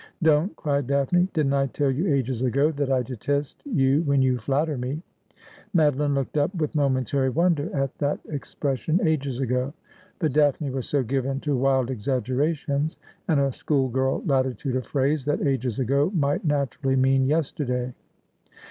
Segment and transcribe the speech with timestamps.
[0.23, 4.39] 'Don't,' cried Daphne.' Didn't I tell you ages ago that I detest you when you
[4.39, 5.03] flatter me?'
[5.75, 9.75] Madoline looked up with momentary wonder at that expres sion' ages ago;'
[10.19, 15.23] but Daphne was so given to wild exaggerations and a school girl latitude of phrase,
[15.25, 17.93] that' ages ago' might naturally mean yesterday.